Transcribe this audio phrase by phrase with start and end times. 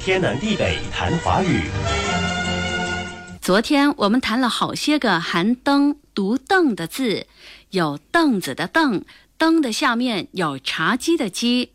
[0.00, 1.64] 天南地北谈华语。
[3.42, 7.26] 昨天我们谈了好些个含“灯”读“凳”的字，
[7.72, 9.04] 有凳子的“凳”，
[9.36, 11.72] 灯的下面有茶几的“几”，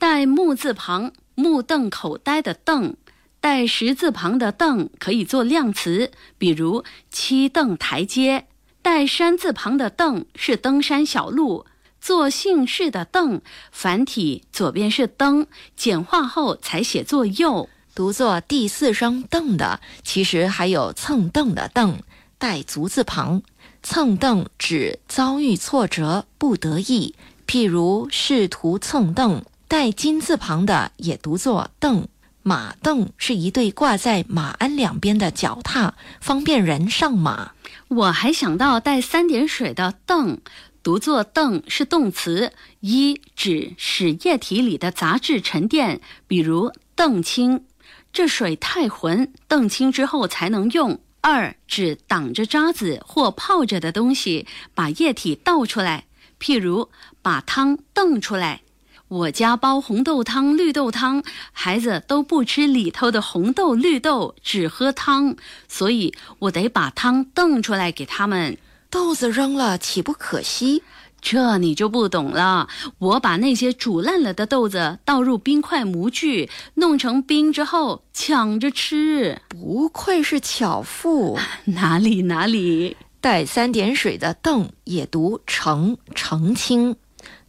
[0.00, 2.96] 带木字旁、目瞪口呆的“瞪”，
[3.40, 8.46] 带十字旁的“凳”可以做量词，比如七凳台阶；
[8.82, 11.64] 带山字旁的“凳”是登山小路。
[12.00, 15.46] 做姓氏的“邓”，繁体左边是“登”，
[15.76, 17.68] 简化后才写作“右”。
[17.94, 22.00] 读作第四声“凳”的，其实还有蹭凳的“凳”，
[22.38, 23.42] 带足字旁。
[23.82, 27.14] 蹭凳指遭遇挫折不得意，
[27.46, 29.44] 譬如试图蹭凳。
[29.68, 32.08] 带金字旁的也读作“凳”。
[32.42, 37.52] 马凳是一对挂在马鞍两边的脚踏，方便人上马。
[37.88, 40.40] 我还想到带三点水的“凳”。
[40.82, 47.66] 读作“澄”是动词，一指使液体里的杂质沉淀，比如澄清，
[48.12, 56.06] 这水太浑，澄清之后才能用；二指挡着渣子或泡着的东西，把液体倒出来，
[56.40, 56.88] 譬如
[57.20, 58.62] 把汤瞪出来。
[59.08, 65.36] 我家煲红豆汤、绿豆汤，孩子都不吃里头的红豆、绿豆，只喝汤，
[65.68, 68.56] 所以我得把汤瞪出来给他们。
[68.90, 70.82] 豆子扔了岂不可惜？
[71.22, 72.68] 这你就不懂了。
[72.98, 79.40] 我把那些煮烂了的豆子倒入冰块模具，弄成冰之后抢着吃。
[79.48, 82.96] 不愧是巧妇，哪里哪里。
[83.20, 86.96] 带三点水的“邓”也读澄澄清，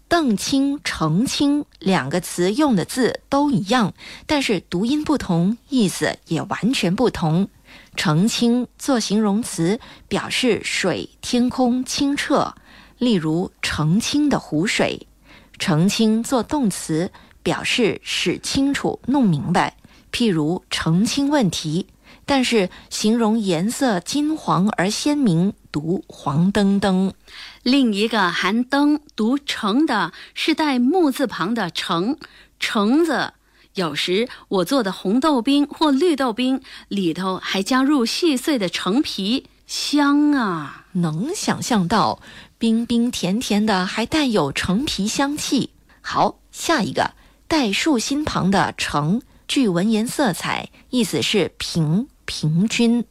[0.09, 3.93] 澄清澄清两个词用的字都一样，
[4.25, 7.47] 但是读音不同，意思也完全不同。
[7.95, 12.55] 澄清做形容词，表示水天空清澈，
[12.97, 15.07] 例如澄清的湖水；
[15.57, 17.09] 澄清做动词，
[17.41, 19.77] 表示使清楚、弄明白，
[20.11, 21.87] 譬如澄清问题。
[22.25, 27.13] 但是形容颜色金黄而鲜明，读黄澄澄。
[27.63, 32.17] 另一个含“灯”读“橙”的是带木字旁的“橙”，
[32.59, 33.31] 橙子。
[33.75, 40.80] 有时我做的红豆冰或绿豆冰里头还加入细碎的橙皮，香啊！
[40.93, 42.21] 能想象到，
[42.57, 45.71] 冰冰甜甜的，还带有橙皮香气。
[46.01, 47.11] 好，下一个
[47.47, 53.05] 带竖心旁的“橙”，具文言色彩，意思是平平均。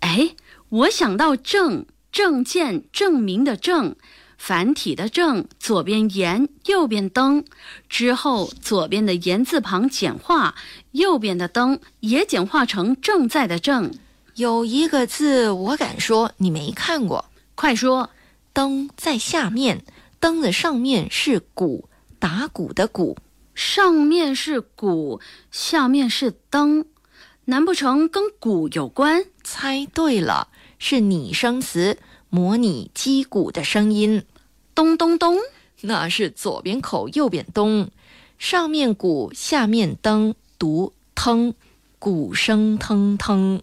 [0.00, 0.34] 哎，
[0.68, 3.96] 我想到证证件证明的证。
[4.36, 7.44] 繁体的“正”，左边言，右边灯，
[7.88, 10.54] 之后左边的言字旁简化，
[10.90, 13.90] 右边的灯也简化成正在的“正”。
[14.36, 18.10] 有一个字，我敢说你没看过，快说！
[18.52, 19.84] 灯在下面，
[20.18, 23.16] 灯的上面是鼓，打鼓的鼓，
[23.54, 25.20] 上面是鼓，
[25.52, 26.84] 下面是灯，
[27.44, 29.24] 难不成跟鼓有关？
[29.44, 31.98] 猜对了，是拟声词。
[32.28, 34.24] 模拟击鼓的声音，
[34.74, 35.38] 咚咚咚，
[35.82, 37.90] 那是左边口，右边咚，
[38.38, 41.54] 上面鼓，下面灯，读腾，
[42.00, 43.62] 鼓声腾腾。